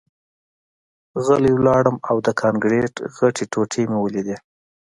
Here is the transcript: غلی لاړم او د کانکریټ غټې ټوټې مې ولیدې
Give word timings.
غلی 1.25 1.53
لاړم 1.65 1.97
او 2.09 2.15
د 2.25 2.27
کانکریټ 2.41 2.93
غټې 3.17 3.45
ټوټې 3.51 3.83
مې 3.89 3.97
ولیدې 3.99 4.37